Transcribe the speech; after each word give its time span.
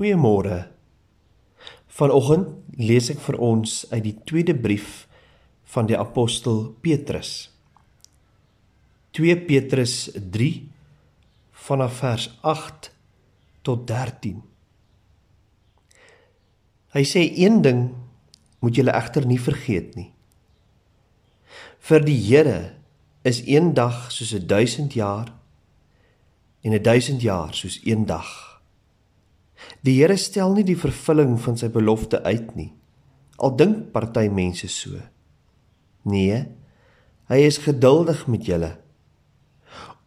Goeiemôre. 0.00 0.62
Vanoggend 1.92 2.54
lees 2.80 3.10
ek 3.12 3.18
vir 3.20 3.36
ons 3.36 3.82
uit 3.90 4.00
die 4.06 4.14
tweede 4.24 4.54
brief 4.56 5.02
van 5.74 5.90
die 5.90 5.98
apostel 6.00 6.70
Petrus. 6.80 7.50
2 9.12 9.36
Petrus 9.44 10.08
3 10.16 10.48
vanaf 11.66 12.00
vers 12.00 12.30
8 12.40 12.88
tot 13.60 13.84
13. 13.92 14.40
Hy 16.96 17.04
sê 17.04 17.28
een 17.28 17.60
ding 17.60 17.90
moet 18.64 18.80
julle 18.80 18.96
egter 18.96 19.28
nie 19.28 19.36
vergeet 19.36 19.98
nie. 20.00 20.14
Vir 21.76 22.08
die 22.08 22.16
Here 22.24 22.60
is 23.20 23.44
een 23.44 23.74
dag 23.76 24.08
soos 24.08 24.32
'n 24.32 24.48
1000 24.48 24.96
jaar 24.96 25.28
en 26.64 26.72
'n 26.72 26.80
1000 26.82 27.20
jaar 27.20 27.52
soos 27.52 27.84
een 27.84 28.08
dag. 28.08 28.49
Die 29.82 29.96
Here 30.00 30.16
stel 30.16 30.54
nie 30.54 30.64
die 30.64 30.78
vervulling 30.78 31.38
van 31.40 31.56
sy 31.56 31.68
belofte 31.72 32.22
uit 32.22 32.54
nie. 32.56 32.72
Al 33.38 33.56
dink 33.56 33.92
party 33.92 34.28
mense 34.28 34.68
so. 34.68 35.00
Nee, 36.04 36.44
hy 37.30 37.38
is 37.46 37.60
geduldig 37.64 38.26
met 38.28 38.46
julle 38.46 38.76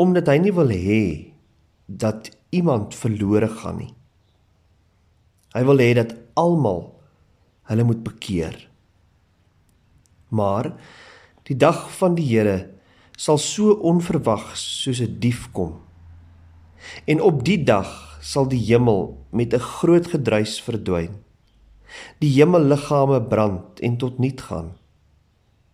omdat 0.00 0.30
hy 0.32 0.38
nie 0.40 0.52
wil 0.56 0.72
hê 0.72 1.02
dat 1.86 2.30
iemand 2.50 2.96
verlore 2.96 3.48
gaan 3.60 3.78
nie. 3.82 3.92
Hy 5.52 5.62
wil 5.68 5.82
hê 5.84 5.92
dat 5.98 6.14
almal 6.38 6.86
hulle 7.70 7.84
moet 7.86 8.02
bekeer. 8.04 8.56
Maar 10.32 10.72
die 11.48 11.56
dag 11.58 11.84
van 11.98 12.16
die 12.16 12.26
Here 12.30 12.72
sal 13.18 13.38
so 13.38 13.76
onverwags 13.84 14.62
soos 14.82 15.00
'n 15.00 15.20
dief 15.20 15.50
kom. 15.52 15.80
En 17.04 17.20
op 17.20 17.44
die 17.44 17.62
dag 17.64 18.18
sal 18.22 18.48
die 18.48 18.60
hemel 18.64 19.26
met 19.30 19.54
'n 19.54 19.58
groot 19.58 20.06
gedruis 20.06 20.60
verdwyn. 20.62 21.14
Die 22.18 22.30
hemelliggame 22.30 23.22
brand 23.22 23.80
en 23.80 23.96
tot 23.96 24.18
niet 24.18 24.40
gaan 24.40 24.76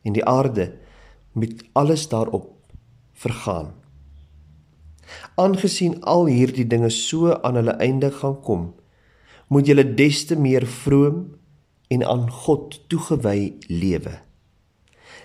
en 0.03 0.12
die 0.12 0.25
aarde 0.25 0.75
met 1.33 1.65
alles 1.73 2.09
daarop 2.09 2.55
vergaan. 3.12 3.75
Aangesien 5.34 6.05
al 6.05 6.27
hierdie 6.27 6.67
dinge 6.67 6.91
so 6.91 7.33
aan 7.33 7.55
hulle 7.55 7.77
einde 7.81 8.11
gaan 8.12 8.41
kom, 8.41 8.75
moet 9.47 9.67
julle 9.67 9.95
des 9.95 10.25
te 10.25 10.37
meer 10.37 10.67
vroom 10.67 11.37
en 11.89 12.05
aan 12.05 12.31
God 12.31 12.89
toegewy 12.89 13.55
lewe. 13.67 14.20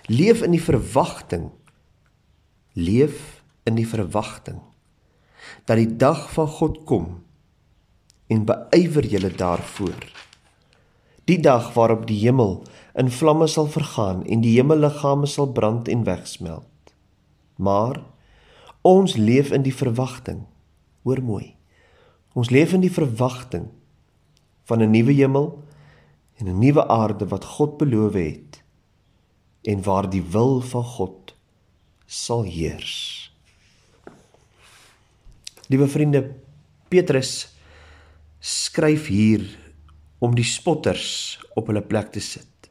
Leef 0.06 0.42
in 0.42 0.50
die 0.50 0.62
verwagting. 0.62 1.50
Leef 2.72 3.42
in 3.64 3.74
die 3.74 3.88
verwagting 3.88 4.60
dat 5.64 5.76
die 5.76 5.96
dag 5.96 6.30
van 6.32 6.48
God 6.48 6.84
kom 6.84 7.22
en 8.26 8.44
beywer 8.44 9.06
julle 9.06 9.30
daarvoor. 9.30 10.12
Die 11.24 11.40
dag 11.40 11.72
waarop 11.74 12.06
die 12.06 12.18
hemel 12.20 12.62
in 12.94 13.10
vlamme 13.10 13.46
sal 13.46 13.66
vergaan 13.66 14.24
en 14.26 14.40
die 14.44 14.56
hemelliggame 14.58 15.26
sal 15.26 15.52
brand 15.52 15.88
en 15.88 16.04
wegsmelt. 16.04 16.94
Maar 17.56 18.02
ons 18.82 19.16
leef 19.16 19.50
in 19.50 19.62
die 19.62 19.74
verwagting. 19.74 20.44
Hoor 21.02 21.22
mooi. 21.22 21.54
Ons 22.34 22.50
leef 22.50 22.72
in 22.72 22.82
die 22.82 22.92
verwagting 22.92 23.70
van 24.64 24.82
'n 24.82 24.90
nuwe 24.90 25.12
hemel 25.12 25.62
en 26.38 26.48
'n 26.48 26.58
nuwe 26.58 26.88
aarde 26.88 27.26
wat 27.28 27.44
God 27.44 27.76
beloof 27.76 28.12
het 28.12 28.62
en 29.62 29.82
waar 29.82 30.10
die 30.10 30.22
wil 30.22 30.60
van 30.60 30.84
God 30.84 31.36
sal 32.06 32.42
heers. 32.42 33.33
Liewe 35.74 35.88
vriende, 35.90 36.20
Petrus 36.88 37.48
skryf 38.38 39.08
hier 39.10 39.42
om 40.22 40.36
die 40.38 40.46
spotters 40.46 41.40
op 41.58 41.66
hulle 41.66 41.82
plek 41.82 42.12
te 42.14 42.20
sit. 42.22 42.68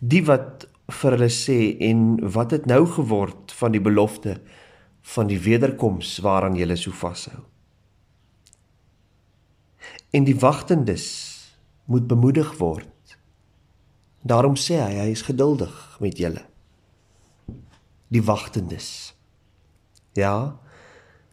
Die 0.00 0.22
wat 0.24 0.64
vir 0.88 1.18
hulle 1.18 1.28
sê 1.28 1.58
en 1.90 2.14
wat 2.36 2.54
het 2.56 2.68
nou 2.70 2.86
geword 2.88 3.52
van 3.58 3.74
die 3.74 3.82
belofte 3.84 4.38
van 5.12 5.28
die 5.28 5.36
wederkoms 5.44 6.14
waaraan 6.24 6.56
julle 6.56 6.78
so 6.80 6.96
vashou. 6.96 7.42
En 10.16 10.24
die 10.24 10.38
wagtendes 10.40 11.10
moet 11.84 12.08
bemoedig 12.08 12.54
word. 12.62 13.18
Daarom 14.24 14.56
sê 14.56 14.80
hy 14.80 14.96
hy 15.02 15.06
is 15.12 15.26
geduldig 15.28 15.76
met 16.00 16.16
julle. 16.16 16.46
Die 18.08 18.24
wagtendes. 18.24 19.12
Ja, 20.16 20.56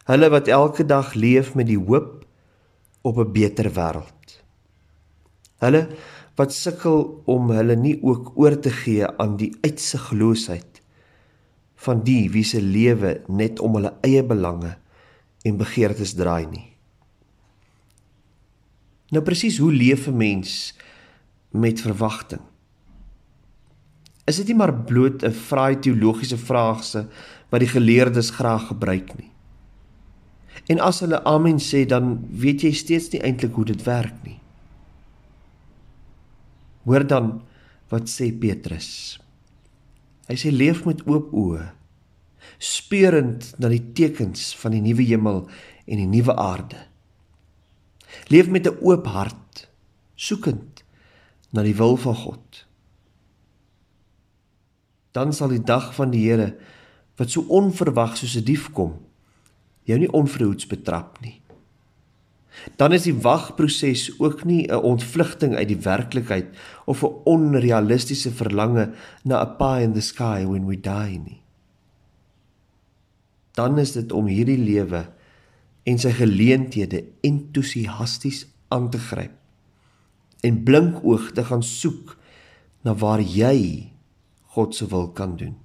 Hulle 0.08 0.30
wat 0.32 0.48
elke 0.48 0.86
dag 0.88 1.14
leef 1.20 1.52
met 1.60 1.68
die 1.68 1.80
hoop 1.80 2.24
op 3.04 3.18
'n 3.20 3.32
beter 3.32 3.68
wêreld. 3.76 4.28
Hulle 5.60 5.88
wat 6.36 6.54
sukkel 6.54 7.22
om 7.26 7.50
hulle 7.50 7.76
nie 7.76 7.98
ook 8.04 8.32
oor 8.36 8.60
te 8.60 8.70
gee 8.70 9.08
aan 9.08 9.38
die 9.38 9.58
uitsigloosheid 9.62 10.82
van 11.76 12.04
die 12.04 12.30
wie 12.32 12.44
se 12.44 12.62
lewe 12.62 13.22
net 13.28 13.60
om 13.60 13.76
hulle 13.76 13.94
eie 14.02 14.24
belange 14.24 14.78
en 15.42 15.58
begeertes 15.58 16.14
draai 16.14 16.46
nie. 16.46 16.68
Nou 19.10 19.24
presies 19.24 19.58
hoe 19.58 19.72
leef 19.72 20.08
'n 20.08 20.18
mens 20.18 20.74
met 21.52 21.82
verwagting? 21.82 22.42
Is 24.26 24.36
dit 24.36 24.48
nie 24.48 24.56
maar 24.56 24.74
bloot 24.74 25.24
'n 25.24 25.32
fraai 25.32 25.80
teologiese 25.80 26.38
vraagse 26.38 27.08
wat 27.50 27.60
die 27.60 27.70
geleerdes 27.70 28.30
graag 28.30 28.68
gebruik 28.68 29.18
nie? 29.18 29.32
En 30.66 30.80
as 30.80 31.00
hulle 31.00 31.22
amen 31.24 31.60
sê, 31.62 31.86
dan 31.86 32.18
weet 32.30 32.66
jy 32.66 32.74
steeds 32.74 33.12
nie 33.14 33.22
eintlik 33.22 33.54
hoe 33.54 33.66
dit 33.66 33.84
werk 33.86 34.18
nie. 34.26 34.40
Hoor 36.88 37.06
dan 37.08 37.42
wat 37.92 38.10
sê 38.12 38.32
Petrus. 38.34 39.20
Hy 40.28 40.36
sê 40.36 40.52
leef 40.52 40.84
met 40.88 41.06
oop 41.08 41.32
oë, 41.36 41.70
speurend 42.60 43.54
na 43.62 43.70
die 43.72 43.84
tekens 43.96 44.50
van 44.60 44.76
die 44.76 44.84
nuwe 44.84 45.06
hemel 45.08 45.44
en 45.86 46.02
die 46.02 46.10
nuwe 46.10 46.36
aarde. 46.36 46.80
Leef 48.32 48.50
met 48.50 48.68
'n 48.68 48.80
oop 48.82 49.06
hart, 49.08 49.68
soekend 50.16 50.84
na 51.52 51.64
die 51.64 51.76
wil 51.76 51.98
van 51.98 52.16
God. 52.16 52.66
Dan 55.12 55.34
sal 55.34 55.50
die 55.50 55.64
dag 55.64 55.94
van 55.96 56.12
die 56.12 56.30
Here 56.30 56.58
wat 57.18 57.30
so 57.30 57.42
onverwags 57.48 58.20
soos 58.20 58.36
'n 58.36 58.44
dief 58.44 58.72
kom, 58.72 59.07
jou 59.88 59.98
nie 60.00 60.12
onverhoeds 60.12 60.68
betrap 60.70 61.22
nie. 61.24 61.38
Dan 62.76 62.94
is 62.98 63.06
die 63.06 63.16
wagproses 63.16 64.10
ook 64.20 64.44
nie 64.44 64.68
'n 64.68 64.84
ontvlugting 64.84 65.56
uit 65.56 65.68
die 65.68 65.84
werklikheid 65.84 66.48
of 66.86 67.04
'n 67.04 67.14
onrealistiese 67.24 68.32
verlange 68.32 68.94
na 69.24 69.44
'n 69.44 69.58
pie 69.58 69.84
in 69.84 69.94
the 69.94 70.02
sky 70.02 70.46
when 70.46 70.66
we 70.66 70.80
die 70.80 71.20
nie. 71.20 71.42
Dan 73.54 73.80
is 73.80 73.92
dit 73.92 74.12
om 74.12 74.26
hierdie 74.26 74.58
lewe 74.58 75.08
en 75.84 76.00
sy 76.00 76.12
geleenthede 76.12 77.04
entoesiasties 77.22 78.46
aan 78.68 78.90
te 78.90 78.98
gryp 78.98 79.32
en 80.42 80.64
blinkoog 80.64 81.32
te 81.32 81.44
gaan 81.44 81.64
soek 81.64 82.18
na 82.82 82.94
waar 82.94 83.22
jy 83.22 83.92
God 84.46 84.76
se 84.76 84.88
wil 84.88 85.08
kan 85.08 85.36
doen. 85.38 85.56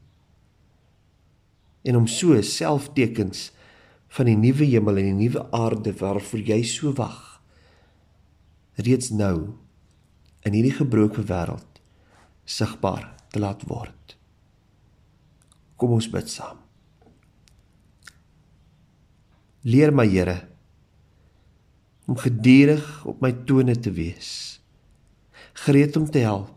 En 1.82 1.97
om 1.97 2.06
so 2.06 2.41
selftekens 2.43 3.50
van 4.12 4.28
die 4.28 4.37
nuwe 4.37 4.69
hemel 4.69 5.00
en 5.00 5.11
die 5.12 5.21
nuwe 5.27 5.45
aarde 5.56 5.95
waarvoor 5.97 6.43
jy 6.53 6.61
so 6.69 6.93
wag 6.97 7.21
reeds 8.81 9.11
nou 9.12 9.53
in 10.47 10.56
hierdie 10.56 10.75
gebroke 10.75 11.23
wêreld 11.28 11.81
sigbaar 12.49 13.06
te 13.33 13.41
laat 13.41 13.62
word. 13.69 14.17
Kom 15.77 15.95
ons 15.97 16.09
bid 16.11 16.28
saam. 16.31 16.59
Leer 19.62 19.93
my 19.95 20.06
Here 20.09 20.41
om 22.11 22.19
geduldig 22.19 22.83
op 23.06 23.21
my 23.23 23.31
tone 23.47 23.77
te 23.79 23.93
wees. 23.94 24.61
Gereed 25.65 25.97
om 25.97 26.08
te 26.11 26.25
help. 26.25 26.50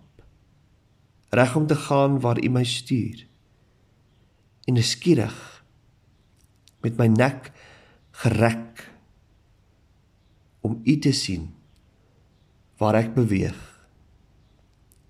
Reg 1.29 1.55
om 1.55 1.67
te 1.67 1.75
gaan 1.75 2.19
waar 2.19 2.41
U 2.41 2.49
my 2.49 2.63
stuur. 2.65 3.27
En 4.65 4.81
skieurig 4.83 5.54
met 6.85 6.99
my 7.01 7.07
nek 7.11 7.49
gerek 8.23 8.85
om 10.65 10.79
u 10.83 10.95
te 11.01 11.13
sien 11.13 11.49
waar 12.81 12.97
ek 13.01 13.13
beweeg 13.17 13.59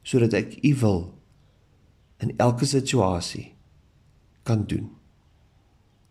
sodat 0.05 0.35
ek 0.37 0.59
u 0.63 0.73
wil 0.81 0.99
in 2.23 2.35
elke 2.37 2.67
situasie 2.69 3.51
kan 4.45 4.67
doen. 4.69 4.91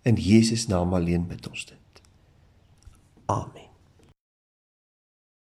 In 0.02 0.18
Jesus 0.18 0.66
naam 0.66 0.94
alleen 0.94 1.28
bid 1.30 1.46
ons 1.48 1.68
dit. 1.70 2.02
Amen 3.30 3.63